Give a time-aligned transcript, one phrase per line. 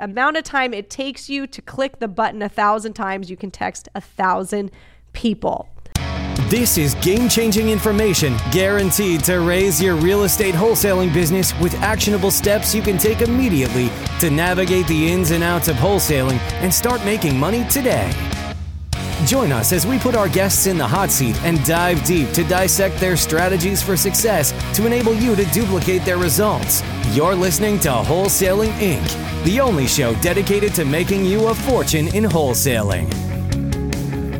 [0.00, 3.50] amount of time it takes you to click the button a thousand times, you can
[3.50, 4.70] text a thousand
[5.12, 5.68] people.
[6.48, 12.30] This is game changing information guaranteed to raise your real estate wholesaling business with actionable
[12.30, 13.90] steps you can take immediately
[14.20, 18.10] to navigate the ins and outs of wholesaling and start making money today.
[19.26, 22.44] Join us as we put our guests in the hot seat and dive deep to
[22.44, 26.84] dissect their strategies for success to enable you to duplicate their results.
[27.10, 32.24] You're listening to Wholesaling Inc., the only show dedicated to making you a fortune in
[32.24, 33.12] wholesaling.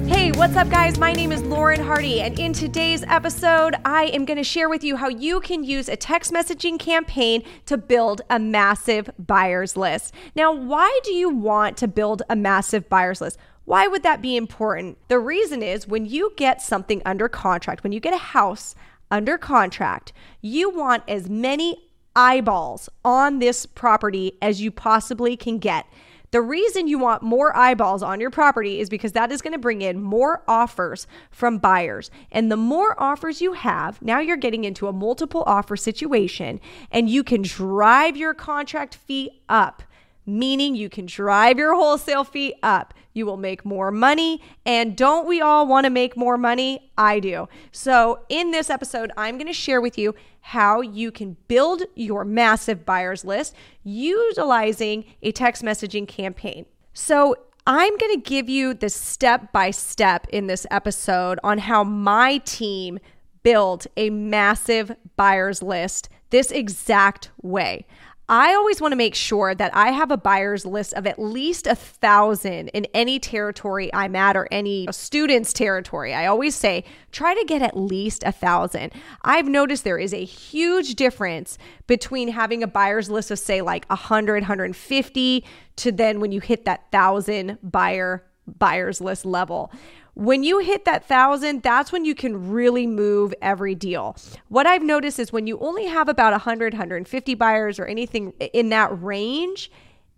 [0.09, 0.97] Hey, what's up, guys?
[0.97, 4.85] My name is Lauren Hardy, and in today's episode, I am going to share with
[4.85, 10.15] you how you can use a text messaging campaign to build a massive buyers list.
[10.37, 13.39] Now, why do you want to build a massive buyers list?
[13.69, 14.97] Why would that be important?
[15.09, 18.75] The reason is when you get something under contract, when you get a house
[19.11, 25.85] under contract, you want as many eyeballs on this property as you possibly can get.
[26.31, 29.59] The reason you want more eyeballs on your property is because that is going to
[29.59, 32.11] bring in more offers from buyers.
[32.33, 36.59] And the more offers you have, now you're getting into a multiple offer situation
[36.91, 39.83] and you can drive your contract fee up
[40.29, 42.95] meaning you can drive your wholesale fee up.
[43.15, 44.43] You will make more money.
[44.65, 46.93] And don't we all want to make more money?
[46.97, 47.49] I do.
[47.73, 52.25] So, in this episode, I'm going to share with you how you can build your
[52.25, 56.67] massive buyers list utilizing a text messaging campaign.
[56.93, 57.35] So,
[57.67, 62.39] I'm going to give you the step by step in this episode on how my
[62.39, 62.99] team
[63.43, 67.87] built a massive buyers list this exact way.
[68.31, 71.67] I always want to make sure that I have a buyer's list of at least
[71.67, 76.13] a thousand in any territory I'm at or any student's territory.
[76.13, 78.93] I always say try to get at least a thousand.
[79.23, 83.87] I've noticed there is a huge difference between having a buyer's list of say like
[83.87, 85.45] 100, 150
[85.77, 88.27] to then when you hit that thousand buyer
[88.59, 89.73] buyer's list level.
[90.15, 94.17] When you hit that thousand, that's when you can really move every deal.
[94.49, 98.71] What I've noticed is when you only have about 100, 150 buyers or anything in
[98.71, 99.71] that range,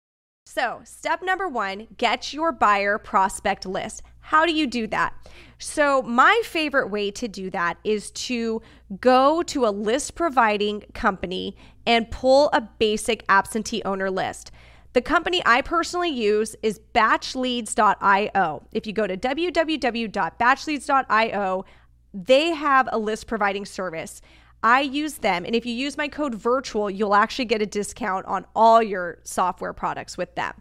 [0.47, 4.03] So, step number one get your buyer prospect list.
[4.19, 5.13] How do you do that?
[5.57, 8.61] So, my favorite way to do that is to
[8.99, 14.51] go to a list providing company and pull a basic absentee owner list.
[14.95, 18.63] The company I personally use is batchleads.io.
[18.71, 21.65] If you go to www.batchleads.io,
[22.13, 24.21] they have a list providing service.
[24.63, 28.25] I use them, and if you use my code virtual, you'll actually get a discount
[28.25, 30.53] on all your software products with them.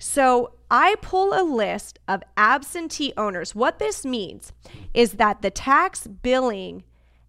[0.00, 3.54] So I pull a list of absentee owners.
[3.54, 4.52] What this means
[4.94, 6.82] is that the tax billing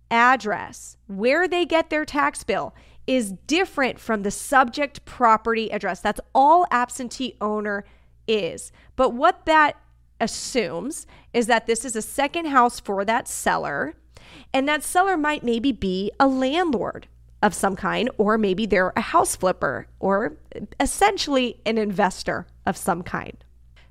[0.10, 2.74] address, where they get their tax bill,
[3.08, 6.00] is different from the subject property address.
[6.00, 7.86] That's all absentee owner
[8.28, 8.72] is.
[8.96, 9.78] But what that
[10.20, 13.96] assumes is that this is a second house for that seller,
[14.54, 17.08] and that seller might maybe be a landlord
[17.44, 20.38] of some kind, or maybe they're a house flipper, or
[20.80, 23.44] essentially an investor of some kind.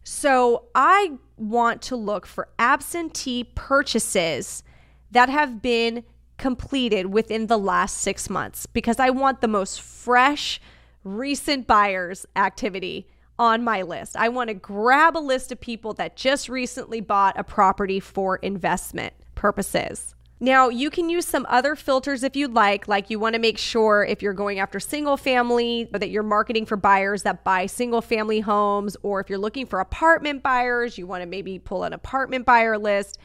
[0.02, 4.62] So I want to look for absentee purchases
[5.10, 6.04] that have been
[6.38, 10.60] completed within the last six months because I want the most fresh,
[11.02, 13.06] recent buyers activity
[13.38, 14.16] on my list.
[14.16, 18.36] I want to grab a list of people that just recently bought a property for
[18.36, 20.14] investment purposes.
[20.40, 22.86] Now, you can use some other filters if you'd like.
[22.86, 26.66] Like, you want to make sure if you're going after single family that you're marketing
[26.66, 31.06] for buyers that buy single family homes, or if you're looking for apartment buyers, you
[31.06, 33.18] want to maybe pull an apartment buyer list.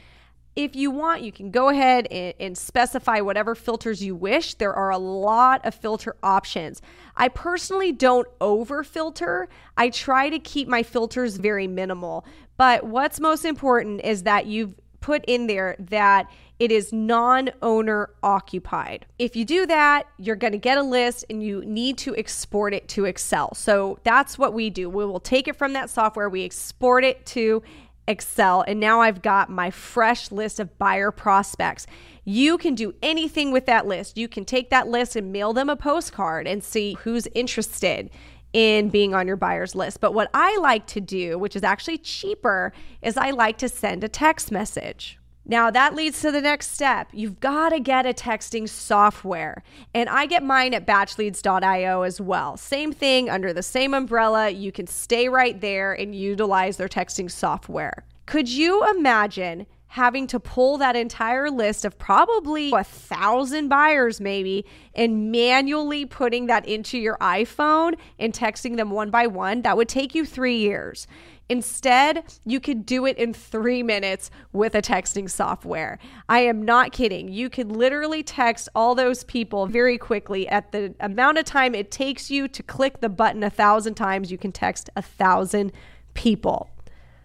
[0.60, 4.56] If you want, you can go ahead and, and, specify whatever filters you wish.
[4.56, 6.82] There are a lot of filter options.
[7.16, 9.48] I personally don't over filter,
[9.78, 12.26] I try to keep my filters very minimal.
[12.58, 16.30] But what's most important is that you've put in there that
[16.60, 19.06] it is non owner occupied.
[19.18, 22.74] If you do that, you're going to get a list and you need to export
[22.74, 23.56] it to Excel.
[23.56, 24.90] So that's what we do.
[24.90, 27.64] We will take it from that software, we export it to
[28.10, 31.86] Excel, and now I've got my fresh list of buyer prospects.
[32.26, 34.18] You can do anything with that list.
[34.18, 38.10] You can take that list and mail them a postcard and see who's interested
[38.52, 40.02] in being on your buyer's list.
[40.02, 42.74] But what I like to do, which is actually cheaper,
[43.04, 45.19] is I like to send a text message.
[45.50, 47.10] Now, that leads to the next step.
[47.12, 49.63] You've got to get a texting software.
[49.96, 52.56] And I get mine at batchleads.io as well.
[52.56, 54.51] Same thing under the same umbrella.
[54.51, 58.06] You can stay right there and utilize their texting software.
[58.28, 64.68] Could you imagine having to pull that entire list of probably a thousand buyers, maybe,
[64.94, 69.63] and manually putting that into your iPhone and texting them one by one?
[69.63, 71.07] That would take you three years.
[71.50, 75.98] Instead, you could do it in three minutes with a texting software.
[76.30, 77.28] I am not kidding.
[77.28, 81.90] You could literally text all those people very quickly at the amount of time it
[81.90, 84.31] takes you to click the button a thousand times.
[84.31, 85.72] You can text a thousand
[86.13, 86.69] people.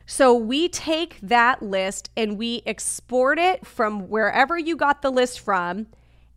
[0.07, 5.41] So we take that list and we export it from wherever you got the list
[5.41, 5.87] from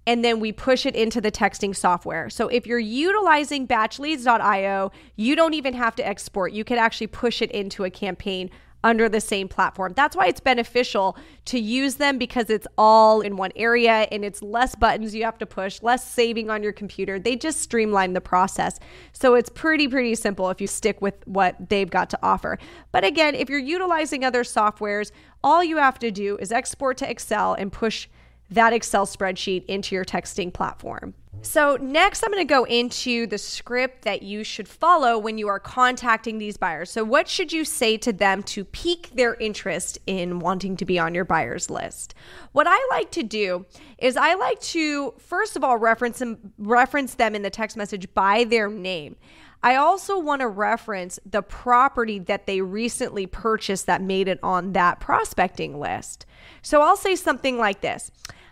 [0.08, 2.30] and then we push it into the texting software.
[2.30, 6.54] So if you're utilizing batchleads.io, you don't even have to export.
[6.54, 8.50] You can actually push it into a campaign
[8.84, 9.92] under the same platform.
[9.96, 14.42] That's why it's beneficial to use them because it's all in one area and it's
[14.42, 17.20] less buttons you have to push, less saving on your computer.
[17.20, 18.80] They just streamline the process.
[19.12, 22.60] So it's pretty, pretty simple if you stick with what they've got to offer.
[22.94, 25.12] But again, if you're utilizing other softwares,
[25.44, 28.08] all you have to do is export to Excel and push
[28.50, 31.14] that Excel spreadsheet into your texting platform.
[31.44, 35.48] So, next, I'm going to go into the script that you should follow when you
[35.48, 36.90] are contacting these buyers.
[36.92, 40.98] So, what should you say to them to pique their interest in wanting to be
[40.98, 42.16] on your buyers list?
[42.54, 43.66] What I like to do
[44.00, 48.12] is I like to, first of all, reference them, reference them in the text message
[48.14, 49.16] by their name.
[49.64, 54.74] I also want to reference the property that they recently purchased that made it on
[54.74, 56.26] that prospecting list.
[56.62, 58.12] So I'll say something like this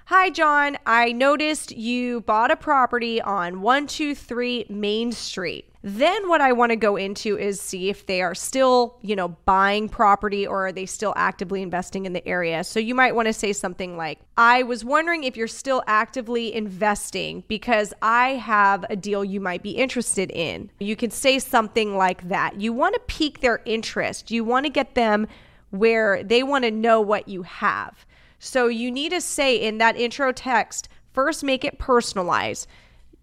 [0.09, 0.77] Hi, John.
[0.85, 5.67] I noticed you bought a property on 123 Main Street.
[5.81, 9.29] Then what I want to go into is see if they are still, you know,
[9.45, 12.63] buying property or are they still actively investing in the area.
[12.63, 16.53] So you might want to say something like, I was wondering if you're still actively
[16.53, 20.69] investing because I have a deal you might be interested in.
[20.79, 22.61] You can say something like that.
[22.61, 24.29] You want to pique their interest.
[24.29, 25.25] You want to get them
[25.71, 28.05] where they want to know what you have.
[28.45, 32.67] So you need to say in that intro text, first make it personalized.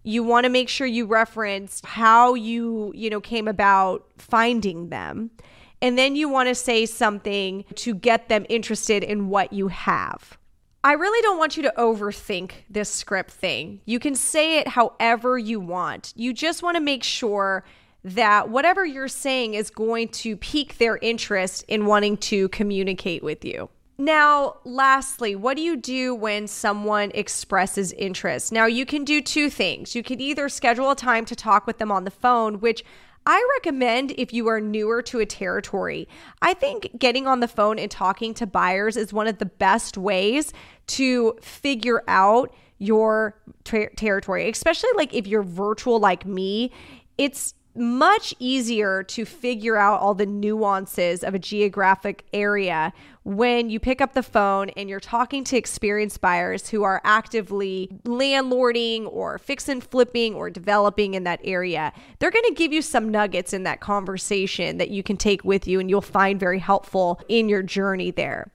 [0.03, 5.31] You want to make sure you reference how you, you know, came about finding them.
[5.81, 10.37] And then you want to say something to get them interested in what you have.
[10.83, 13.79] I really don't want you to overthink this script thing.
[13.85, 16.11] You can say it however you want.
[16.17, 17.63] You just want to make sure
[18.03, 23.45] that whatever you're saying is going to pique their interest in wanting to communicate with
[23.45, 23.69] you.
[23.97, 28.51] Now, lastly, what do you do when someone expresses interest?
[28.51, 29.95] Now, you can do two things.
[29.95, 32.83] You can either schedule a time to talk with them on the phone, which
[33.25, 36.07] I recommend if you are newer to a territory.
[36.41, 39.97] I think getting on the phone and talking to buyers is one of the best
[39.97, 40.51] ways
[40.87, 46.71] to figure out your ter- territory, especially like if you're virtual like me.
[47.17, 53.79] It's much easier to figure out all the nuances of a geographic area when you
[53.79, 59.37] pick up the phone and you're talking to experienced buyers who are actively landlording or
[59.37, 61.93] fix and flipping or developing in that area.
[62.19, 65.67] They're going to give you some nuggets in that conversation that you can take with
[65.67, 68.51] you and you'll find very helpful in your journey there.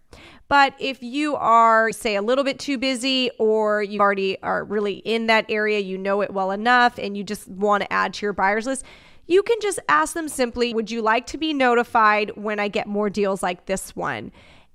[0.49, 4.95] But if you are, say, a little bit too busy or you already are really
[4.95, 8.27] in that area, you know it well enough, and you just want to add to
[8.27, 8.83] your buyers list,
[9.29, 12.89] you can just ask them simply, Would you like to be notified when I get
[12.89, 14.33] more deals like this one?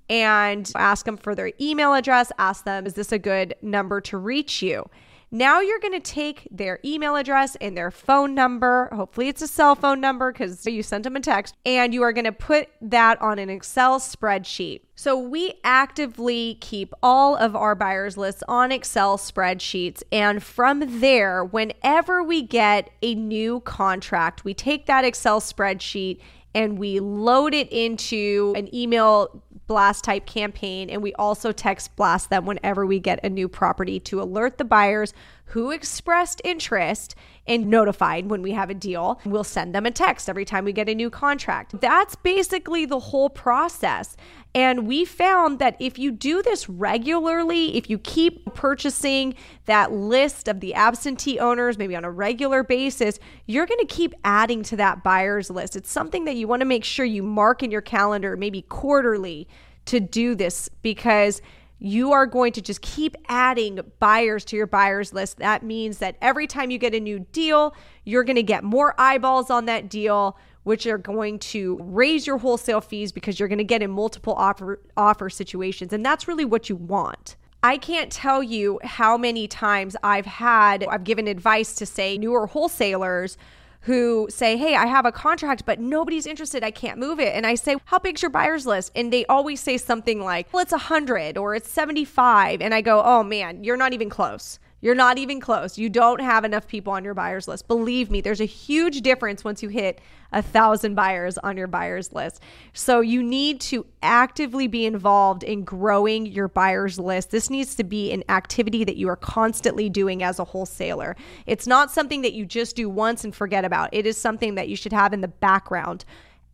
[0.10, 2.32] And ask them for their email address.
[2.38, 4.90] Ask them, Is this a good number to reach you?
[5.36, 8.88] Now you're going to take their email address and their phone number.
[8.94, 12.14] Hopefully, it's a cell phone number because you sent them a text, and you are
[12.14, 14.82] going to put that on an Excel spreadsheet.
[14.94, 20.04] So, we actively keep all of our buyers lists on Excel spreadsheets.
[20.12, 26.20] And from there, whenever we get a new contract, we take that Excel spreadsheet
[26.54, 29.42] and we load it into an email
[29.74, 30.88] blast type campaign.
[30.88, 34.64] And we also text blast them whenever we get a new property to alert the
[34.64, 35.16] buyers
[35.46, 37.16] who expressed interest
[37.46, 39.20] and notified when we have a deal.
[39.26, 41.80] We'll send them a text every time we get a new contract.
[41.82, 44.16] That's basically the whole process.
[44.56, 49.34] And we found that if you do this regularly, if you keep purchasing
[49.66, 54.14] that list of the absentee owners, maybe on a regular basis, you're going to keep
[54.24, 55.76] adding to that buyer's list.
[55.76, 59.48] It's something that you want to make sure you mark in your calendar, maybe quarterly,
[59.86, 61.42] to do this because
[61.84, 65.38] you are going to just keep adding buyers to your buyers list.
[65.40, 67.76] That means that every time you get a new deal,
[68.06, 72.38] you're going to get more eyeballs on that deal, which are going to raise your
[72.38, 76.46] wholesale fees because you're going to get in multiple offer offer situations and that's really
[76.46, 77.36] what you want.
[77.62, 82.48] I can't tell you how many times I've had I've given advice to say newer
[82.48, 83.38] wholesalers
[83.84, 86.64] who say, Hey, I have a contract, but nobody's interested.
[86.64, 87.36] I can't move it.
[87.36, 88.92] And I say, How big's your buyer's list?
[88.96, 92.62] And they always say something like, Well, it's 100 or it's 75.
[92.62, 94.60] And I go, Oh man, you're not even close.
[94.84, 95.78] You're not even close.
[95.78, 97.70] You don't have enough people on your buyers list.
[97.70, 100.02] Believe me, there's a huge difference once you hit
[100.34, 102.44] a thousand buyers on your buyers list.
[102.74, 107.32] So you need to actively be involved in growing your buyers list.
[107.32, 111.16] This needs to be an activity that you are constantly doing as a wholesaler.
[111.46, 113.88] It's not something that you just do once and forget about.
[113.94, 116.04] It is something that you should have in the background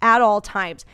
[0.04, 0.86] at all times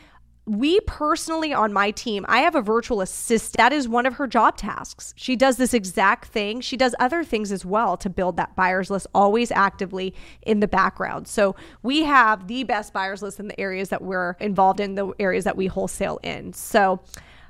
[0.47, 3.57] we personally on my team, I have a virtual assistant.
[3.57, 5.13] That is one of her job tasks.
[5.17, 6.61] She does this exact thing.
[6.61, 10.67] She does other things as well to build that buyers list always actively in the
[10.67, 11.27] background.
[11.27, 15.13] So we have the best buyers list in the areas that we're involved in, the
[15.19, 16.53] areas that we wholesale in.
[16.53, 16.99] So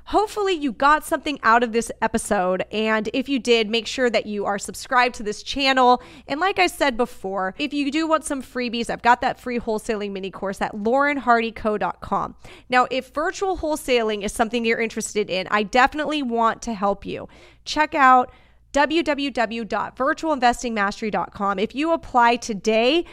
[0.06, 2.64] Hopefully, you got something out of this episode.
[2.70, 6.02] And if you did, make sure that you are subscribed to this channel.
[6.28, 9.58] And like I said before, if you do want some freebies, I've got that free
[9.58, 12.36] wholesaling mini course at laurenhardyco.com.
[12.68, 17.28] Now, if virtual wholesaling is something you're interested in, I definitely want to help you.
[17.64, 18.32] Check out
[18.76, 21.58] www.virtualinvestingmastery.com.
[21.58, 23.06] If you apply today,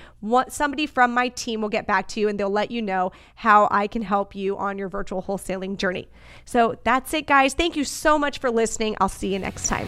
[0.49, 3.69] somebody from my team will get back to you and they'll let you know how
[3.71, 6.09] I can help you on your virtual wholesaling journey.
[6.43, 7.53] So that's it, guys.
[7.53, 8.97] Thank you so much for listening.
[8.99, 9.87] I'll see you next time.